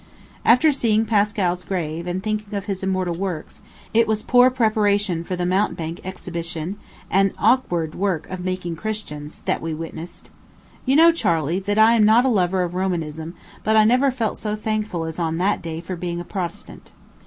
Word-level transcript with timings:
After 0.43 0.71
seeing 0.71 1.05
Pascal's 1.05 1.63
grave, 1.63 2.07
and 2.07 2.23
thinking 2.23 2.55
of 2.55 2.65
his 2.65 2.81
immortal 2.81 3.13
works, 3.13 3.61
it 3.93 4.07
was 4.07 4.23
poor 4.23 4.49
preparation 4.49 5.23
for 5.23 5.35
the 5.35 5.45
mountebank 5.45 5.99
exhibition, 6.03 6.77
and 7.11 7.33
awkward 7.37 7.93
work 7.93 8.27
of 8.27 8.43
making 8.43 8.77
Christians, 8.77 9.43
that 9.45 9.61
we 9.61 9.75
witnessed. 9.75 10.31
You 10.87 10.95
know, 10.95 11.11
Charley, 11.11 11.59
that 11.59 11.77
I 11.77 11.93
am 11.93 12.03
not 12.03 12.25
a 12.25 12.29
lover 12.29 12.63
of 12.63 12.73
Romanism, 12.73 13.35
but 13.63 13.75
I 13.77 13.83
never 13.83 14.09
felt 14.09 14.39
so 14.39 14.55
thankful 14.55 15.03
as 15.03 15.19
on 15.19 15.37
that 15.37 15.61
day 15.61 15.81
for 15.81 15.95
being 15.95 16.19
a 16.19 16.25
Protestant. 16.25 16.93